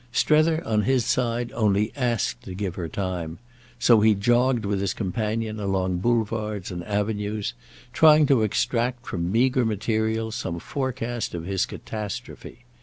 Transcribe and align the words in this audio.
Strether, 0.11 0.65
on 0.65 0.81
his 0.81 1.05
side, 1.05 1.51
only 1.51 1.93
asked 1.95 2.41
to 2.45 2.55
give 2.55 2.73
her 2.73 2.89
time; 2.89 3.37
so 3.77 4.01
he 4.01 4.15
jogged 4.15 4.65
with 4.65 4.81
his 4.81 4.95
companion 4.95 5.59
along 5.59 5.99
boulevards 5.99 6.71
and 6.71 6.83
avenues, 6.85 7.53
trying 7.93 8.25
to 8.25 8.41
extract 8.41 9.05
from 9.05 9.31
meagre 9.31 9.63
material 9.63 10.31
some 10.31 10.59
forecast 10.59 11.35
of 11.35 11.45
his 11.45 11.67
catastrophe. 11.67 12.65